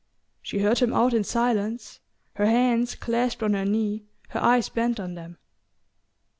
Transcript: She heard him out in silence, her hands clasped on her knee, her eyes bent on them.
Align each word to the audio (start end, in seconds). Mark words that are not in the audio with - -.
She 0.41 0.57
heard 0.57 0.79
him 0.79 0.93
out 0.93 1.13
in 1.13 1.23
silence, 1.23 1.99
her 2.37 2.47
hands 2.47 2.95
clasped 2.95 3.43
on 3.43 3.53
her 3.53 3.65
knee, 3.65 4.05
her 4.29 4.39
eyes 4.41 4.67
bent 4.67 4.99
on 4.99 5.13
them. 5.13 5.37